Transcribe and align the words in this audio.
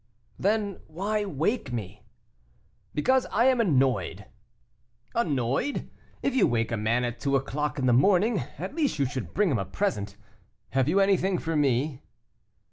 "Then 0.39 0.79
why 0.87 1.25
wake 1.25 1.71
me?" 1.71 2.01
"Because 2.95 3.27
I 3.31 3.45
am 3.45 3.61
annoyed." 3.61 4.25
"Annoyed! 5.13 5.91
if 6.23 6.33
you 6.33 6.47
wake 6.47 6.71
a 6.71 6.75
man 6.75 7.03
at 7.03 7.19
two 7.19 7.35
o'clock 7.35 7.77
in 7.77 7.85
the 7.85 7.93
morning, 7.93 8.39
at 8.57 8.73
least 8.73 8.97
you 8.97 9.05
should 9.05 9.31
bring 9.35 9.51
him 9.51 9.59
a 9.59 9.65
present. 9.65 10.17
Have 10.71 10.89
you 10.89 10.99
anything 11.01 11.37
for 11.37 11.55
me?" 11.55 12.01